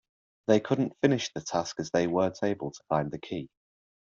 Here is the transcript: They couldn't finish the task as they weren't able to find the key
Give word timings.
They 0.47 0.59
couldn't 0.59 0.97
finish 1.03 1.31
the 1.31 1.41
task 1.41 1.79
as 1.79 1.91
they 1.91 2.07
weren't 2.07 2.39
able 2.41 2.71
to 2.71 2.83
find 2.89 3.11
the 3.11 3.19
key 3.19 3.51